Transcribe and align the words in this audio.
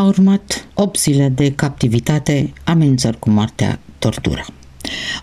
A 0.00 0.04
urmat 0.04 0.68
8 0.74 0.98
zile 0.98 1.28
de 1.28 1.52
captivitate, 1.52 2.52
amenințări 2.64 3.18
cu 3.18 3.30
moartea, 3.30 3.80
tortură. 3.98 4.44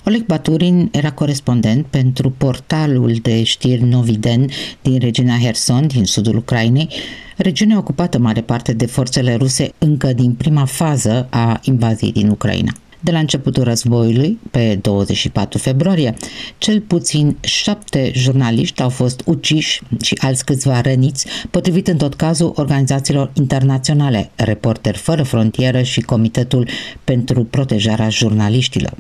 Oleg 0.06 0.26
Baturin 0.26 0.90
era 0.92 1.12
corespondent 1.12 1.86
pentru 1.86 2.30
portalul 2.30 3.14
de 3.22 3.44
știri 3.44 3.84
Noviden 3.84 4.50
din 4.82 5.00
regiunea 5.00 5.38
Herson, 5.40 5.88
din 5.88 6.06
sudul 6.06 6.36
Ucrainei, 6.36 6.90
regiune 7.38 7.78
ocupată 7.78 8.18
mare 8.18 8.42
parte 8.42 8.74
de 8.74 8.86
forțele 8.86 9.36
ruse 9.36 9.72
încă 9.78 10.14
din 10.14 10.34
prima 10.34 10.66
fază 10.66 11.28
a 11.30 11.60
invaziei 11.64 12.12
din 12.12 12.30
Ucraina. 12.30 12.72
De 13.00 13.12
la 13.12 13.20
începutul 13.20 13.64
războiului, 13.64 14.40
pe 14.52 14.80
24 14.82 15.58
februarie, 15.58 16.14
cel 16.58 16.82
puțin 16.82 17.38
șapte 17.40 18.12
jurnaliști 18.16 18.82
au 18.82 18.90
fost 18.90 19.22
uciși 19.26 19.82
și 20.02 20.18
alți 20.22 20.46
câțiva 20.46 20.82
răniți, 20.82 21.28
potrivit 21.50 21.88
în 21.88 21.98
tot 21.98 22.14
cazul 22.14 22.54
organizațiilor 22.56 23.32
internaționale, 23.34 24.32
Reporteri 24.36 24.98
Fără 24.98 25.24
Frontieră 25.24 25.82
și 25.82 26.02
Comitetul 26.02 26.68
pentru 27.04 27.44
Protejarea 27.44 28.10
Jurnaliștilor. 28.10 28.94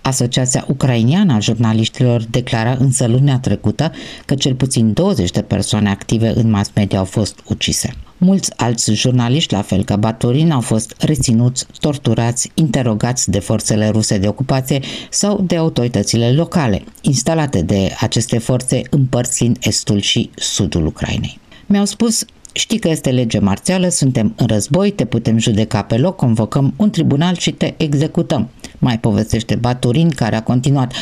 Asociația 0.00 0.64
Ucrainiană 0.68 1.34
a 1.34 1.38
Jurnaliștilor 1.38 2.24
declara 2.30 2.76
însă 2.78 3.06
lunea 3.06 3.38
trecută 3.38 3.92
că 4.24 4.34
cel 4.34 4.54
puțin 4.54 4.92
20 4.92 5.30
de 5.30 5.42
persoane 5.42 5.90
active 5.90 6.32
în 6.36 6.50
mass 6.50 6.70
media 6.74 6.98
au 6.98 7.04
fost 7.04 7.38
ucise. 7.44 7.94
Mulți 8.24 8.52
alți 8.56 8.92
jurnaliști, 8.92 9.52
la 9.52 9.62
fel 9.62 9.84
ca 9.84 9.96
Baturin, 9.96 10.50
au 10.50 10.60
fost 10.60 10.94
reținuți, 10.98 11.66
torturați, 11.80 12.50
interogați 12.54 13.30
de 13.30 13.38
forțele 13.38 13.88
ruse 13.88 14.18
de 14.18 14.28
ocupație 14.28 14.80
sau 15.10 15.40
de 15.40 15.56
autoritățile 15.56 16.32
locale, 16.32 16.84
instalate 17.00 17.62
de 17.62 17.94
aceste 18.00 18.38
forțe 18.38 18.82
împărțind 18.90 19.56
estul 19.60 20.00
și 20.00 20.30
sudul 20.34 20.86
Ucrainei. 20.86 21.38
Mi-au 21.66 21.84
spus 21.84 22.24
Știi 22.54 22.78
că 22.78 22.88
este 22.88 23.10
lege 23.10 23.38
marțială, 23.38 23.88
suntem 23.88 24.34
în 24.36 24.46
război, 24.46 24.90
te 24.90 25.04
putem 25.04 25.38
judeca 25.38 25.82
pe 25.82 25.96
loc, 25.96 26.16
convocăm 26.16 26.74
un 26.76 26.90
tribunal 26.90 27.36
și 27.36 27.50
te 27.50 27.74
executăm. 27.76 28.48
Mai 28.78 28.98
povestește 28.98 29.54
Baturin, 29.54 30.08
care 30.08 30.36
a 30.36 30.42
continuat. 30.42 30.92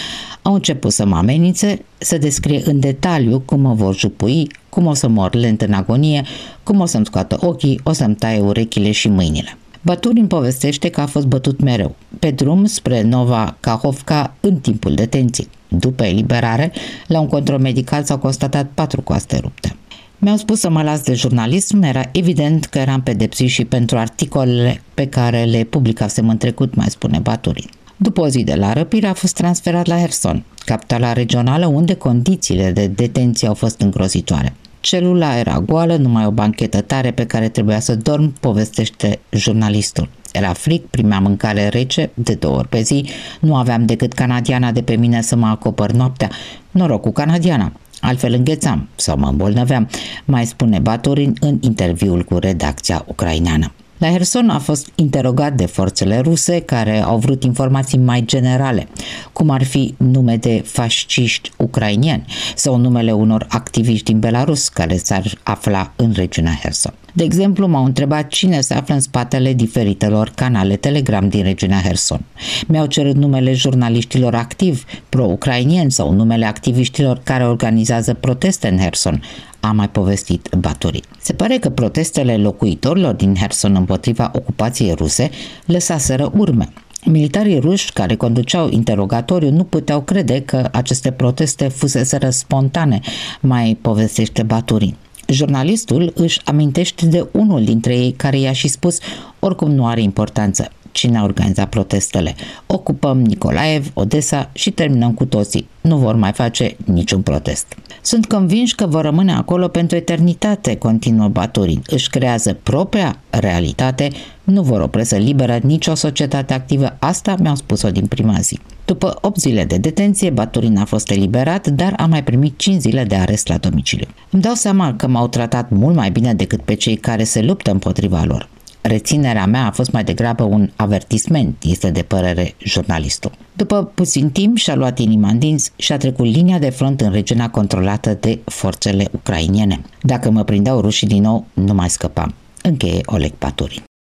Au 0.43 0.55
început 0.55 0.93
să 0.93 1.07
mă 1.07 1.17
amenințe, 1.17 1.85
să 1.99 2.19
descrie 2.19 2.63
în 2.65 2.81
detaliu 2.81 3.41
cum 3.41 3.61
mă 3.61 3.75
vor 3.75 3.97
jupui, 3.97 4.51
cum 4.71 4.87
o 4.87 4.95
să 4.95 5.09
mor 5.09 5.35
lent 5.35 5.63
în 5.63 5.73
agonie, 5.73 6.23
cum 6.63 6.81
o 6.81 6.85
să-mi 6.85 7.07
scoată 7.07 7.37
ochii, 7.41 7.81
o 7.83 7.93
să-mi 7.93 8.15
taie 8.15 8.41
urechile 8.41 8.91
și 8.91 9.09
mâinile. 9.09 9.57
Baturin 9.83 10.27
povestește 10.27 10.89
că 10.89 11.01
a 11.01 11.07
fost 11.07 11.27
bătut 11.27 11.61
mereu, 11.61 11.95
pe 12.19 12.31
drum 12.31 12.65
spre 12.65 13.03
Nova 13.03 13.57
Kahovka 13.61 14.35
în 14.41 14.57
timpul 14.57 14.95
detenției. 14.95 15.49
După 15.69 16.05
eliberare, 16.05 16.73
la 17.07 17.21
un 17.21 17.27
control 17.27 17.59
medical 17.59 18.05
s-au 18.05 18.19
constatat 18.19 18.71
patru 18.75 19.03
coaste 19.03 19.39
rupte. 19.39 19.77
Mi-au 20.19 20.37
spus 20.37 20.61
să 20.61 20.71
mă 20.71 20.83
las 20.83 21.03
de 21.03 21.15
jurnalism, 21.15 21.83
era 21.83 22.03
evident 22.13 22.65
că 22.65 22.79
eram 22.79 23.03
pedepsit 23.03 23.49
și 23.49 23.65
pentru 23.65 23.99
articolele 23.99 24.83
pe 24.95 25.07
care 25.07 25.45
le 25.45 25.65
publicasem 25.65 26.29
în 26.29 26.37
trecut, 26.37 26.75
mai 26.75 26.91
spune 26.91 27.19
Baturin. 27.19 27.71
După 27.97 28.21
o 28.21 28.29
zi 28.29 28.43
de 28.43 28.55
la 28.55 28.73
răpire 28.73 29.07
a 29.07 29.13
fost 29.13 29.35
transferat 29.35 29.87
la 29.87 29.99
Herson, 29.99 30.45
capitala 30.65 31.13
regională 31.13 31.67
unde 31.67 31.95
condițiile 31.95 32.71
de 32.71 32.87
detenție 32.87 33.49
au 33.49 33.55
fost 33.55 33.81
îngrozitoare. 33.81 34.55
Celula 34.81 35.39
era 35.39 35.61
goală, 35.61 35.97
numai 35.97 36.27
o 36.27 36.31
banchetă 36.31 36.81
tare 36.81 37.11
pe 37.11 37.27
care 37.27 37.49
trebuia 37.49 37.81
să 37.81 37.95
dorm, 37.95 38.33
povestește 38.41 39.19
jurnalistul. 39.31 40.09
Era 40.33 40.53
fric, 40.53 40.87
primea 40.87 41.21
mâncare 41.21 41.69
rece 41.69 42.11
de 42.15 42.35
două 42.35 42.57
ori 42.57 42.69
pe 42.69 42.81
zi, 42.81 43.05
nu 43.41 43.57
aveam 43.57 43.87
decât 43.87 44.13
canadiana 44.13 44.73
de 44.73 44.83
pe 44.83 44.97
mine 44.97 45.23
să 45.23 45.37
mă 45.37 45.47
acopăr 45.47 45.91
noaptea. 45.91 46.31
Noroc 46.71 47.01
cu 47.01 47.11
canadiana, 47.11 47.73
altfel 48.01 48.33
înghețam 48.33 48.89
sau 48.95 49.17
mă 49.17 49.27
îmbolnăveam, 49.27 49.89
mai 50.25 50.47
spune 50.47 50.79
Batorin 50.79 51.35
în 51.41 51.59
interviul 51.61 52.25
cu 52.25 52.39
redacția 52.39 53.05
ucraineană. 53.07 53.73
La 54.01 54.09
Herson 54.09 54.49
a 54.49 54.59
fost 54.59 54.89
interogat 54.95 55.53
de 55.53 55.67
forțele 55.67 56.19
ruse 56.19 56.61
care 56.61 57.03
au 57.03 57.19
vrut 57.19 57.45
informații 57.45 57.99
mai 57.99 58.23
generale, 58.25 58.89
cum 59.33 59.51
ar 59.51 59.65
fi 59.65 59.95
nume 59.97 60.37
de 60.37 60.63
fasciști 60.67 61.51
ucrainieni 61.57 62.25
sau 62.55 62.77
numele 62.77 63.13
unor 63.13 63.47
activiști 63.49 64.05
din 64.05 64.19
Belarus 64.19 64.69
care 64.69 64.97
s-ar 64.97 65.39
afla 65.43 65.93
în 65.97 66.13
regiunea 66.13 66.59
Herson. 66.63 66.95
De 67.13 67.25
exemplu, 67.25 67.67
m-au 67.67 67.85
întrebat 67.85 68.29
cine 68.29 68.61
se 68.61 68.75
află 68.75 68.95
în 68.95 69.01
spatele 69.01 69.53
diferitelor 69.53 70.33
canale 70.35 70.77
Telegram 70.77 71.29
din 71.29 71.43
regiunea 71.43 71.81
Herson. 71.81 72.21
Mi-au 72.67 72.87
cerut 72.87 73.15
numele 73.15 73.53
jurnaliștilor 73.53 74.35
activi 74.35 74.83
pro-ucrainieni 75.09 75.91
sau 75.91 76.13
numele 76.13 76.47
activiștilor 76.47 77.21
care 77.25 77.47
organizează 77.47 78.15
proteste 78.15 78.69
în 78.69 78.79
Herson, 78.79 79.23
a 79.61 79.73
mai 79.73 79.89
povestit 79.89 80.49
Baturi. 80.59 81.01
Se 81.21 81.33
pare 81.33 81.59
că 81.59 81.69
protestele 81.69 82.37
locuitorilor 82.37 83.15
din 83.15 83.35
Herson 83.35 83.75
împotriva 83.75 84.31
ocupației 84.35 84.95
ruse 84.95 85.31
lăsaseră 85.65 86.33
urme. 86.37 86.73
Militarii 87.05 87.59
ruși 87.59 87.93
care 87.93 88.17
conduceau 88.17 88.69
interogatoriu 88.71 89.51
nu 89.51 89.65
puteau 89.65 90.01
crede 90.01 90.43
că 90.43 90.69
aceste 90.73 91.11
proteste 91.11 91.69
fuseseră 91.69 92.31
spontane, 92.31 93.01
mai 93.41 93.79
povestește 93.81 94.43
Baturin. 94.43 94.97
Jurnalistul 95.27 96.13
își 96.15 96.41
amintește 96.45 97.07
de 97.07 97.27
unul 97.33 97.65
dintre 97.65 97.97
ei 97.97 98.13
care 98.13 98.39
i-a 98.39 98.53
și 98.53 98.69
spus 98.69 98.99
oricum 99.39 99.71
nu 99.71 99.87
are 99.87 100.01
importanță 100.01 100.71
cine 100.93 101.19
a 101.19 101.23
organizat 101.23 101.69
protestele. 101.69 102.35
Ocupăm 102.67 103.21
Nicolaev, 103.21 103.91
Odessa 103.95 104.51
și 104.53 104.71
terminăm 104.71 105.13
cu 105.13 105.25
toții. 105.25 105.69
Nu 105.81 105.97
vor 105.97 106.15
mai 106.15 106.33
face 106.33 106.77
niciun 106.85 107.23
protest. 107.23 107.67
Sunt 108.03 108.27
convinși 108.27 108.75
că 108.75 108.87
vor 108.87 109.03
rămâne 109.03 109.33
acolo 109.33 109.69
pentru 109.69 109.97
eternitate, 109.97 110.77
continuă 110.77 111.29
Baturin. 111.29 111.83
Își 111.87 112.11
creează 112.11 112.59
propria 112.63 113.19
realitate, 113.31 114.11
nu 114.45 114.63
vor 114.63 114.81
o 114.81 114.87
presă 114.87 115.17
liberă, 115.17 115.59
nicio 115.63 115.95
societate 115.95 116.55
activă. 116.55 116.97
Asta 116.99 117.35
mi-au 117.39 117.55
spus-o 117.55 117.91
din 117.91 118.07
prima 118.07 118.39
zi. 118.41 118.59
După 118.85 119.19
8 119.21 119.39
zile 119.39 119.65
de 119.65 119.77
detenție, 119.77 120.31
Baturin 120.31 120.77
a 120.77 120.85
fost 120.85 121.11
eliberat, 121.11 121.67
dar 121.67 121.93
a 121.97 122.07
mai 122.07 122.25
primit 122.25 122.59
5 122.59 122.81
zile 122.81 123.05
de 123.05 123.15
arest 123.15 123.49
la 123.49 123.57
domiciliu. 123.57 124.07
Îmi 124.31 124.43
dau 124.43 124.55
seama 124.55 124.95
că 124.95 125.07
m-au 125.07 125.29
tratat 125.29 125.71
mult 125.71 125.97
mai 125.97 126.11
bine 126.11 126.35
decât 126.35 126.61
pe 126.61 126.75
cei 126.75 126.97
care 126.97 127.25
se 127.25 127.43
luptă 127.43 127.71
împotriva 127.71 128.25
lor. 128.25 128.49
Reținerea 128.83 129.47
mea 129.47 129.67
a 129.67 129.71
fost 129.71 129.93
mai 129.93 130.05
degrabă 130.05 130.43
un 130.43 130.71
avertisment, 130.77 131.63
este 131.63 131.91
de 131.91 132.03
părere 132.03 132.55
jurnalistul. 132.59 133.31
După 133.53 133.85
puțin 133.95 134.31
timp 134.31 134.57
și-a 134.57 134.75
luat 134.75 134.99
inima 134.99 135.29
în 135.29 135.39
dinți 135.39 135.73
și 135.77 135.93
a 135.93 135.97
trecut 135.97 136.27
linia 136.27 136.59
de 136.59 136.71
front 136.71 137.01
în 137.01 137.11
regiunea 137.11 137.51
controlată 137.51 138.17
de 138.21 138.39
forțele 138.45 139.09
ucrainiene. 139.11 139.81
Dacă 140.03 140.31
mă 140.31 140.45
prindeau 140.45 140.81
rușii 140.81 141.07
din 141.07 141.23
nou, 141.23 141.47
nu 141.53 141.75
mai 141.75 141.91
scăpam. 141.91 142.35
Încheie 142.63 143.01
Oleg 143.05 143.33
Paturin. 143.33 143.83